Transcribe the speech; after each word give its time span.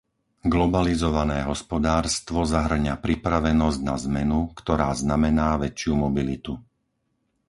Globalizované 0.53 1.39
hospodárstvo 1.51 2.39
zahŕňa 2.53 2.93
pripravenosť 3.05 3.79
na 3.89 3.93
zmenu, 4.05 4.39
ktorá 4.59 4.89
znamená 5.03 5.49
väčšiu 5.65 5.93
mobilitu. 6.05 6.53